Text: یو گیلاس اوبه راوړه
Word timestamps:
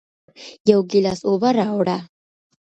یو 0.69 0.79
گیلاس 0.91 1.21
اوبه 1.29 1.49
راوړه 1.59 1.97